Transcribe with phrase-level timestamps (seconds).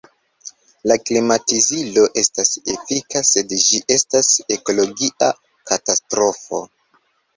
[0.91, 5.31] La klimatizilo estas efika, sed ĝi estas ekologia
[5.73, 6.63] katastrofo.